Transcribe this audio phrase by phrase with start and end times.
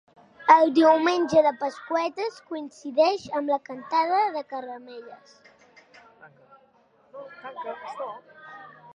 [0.51, 5.35] El diumenge de Pasqüetes coincideix amb la cantada de Caramelles.